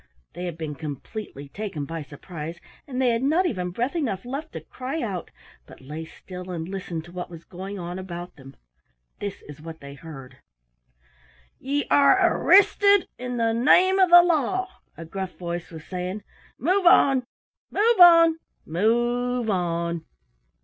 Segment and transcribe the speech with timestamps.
[0.33, 4.53] They had been completely taken by surprise and they had not even breath enough left
[4.53, 5.29] to cry out,
[5.67, 8.55] but lay still and listened to what was going on about them.
[9.19, 10.37] This is what they heard:
[11.59, 16.23] "Ye arre arristid in the name of the Law!" a gruff voice was saying.
[16.57, 17.23] "Move on,
[17.69, 20.03] move on, move on."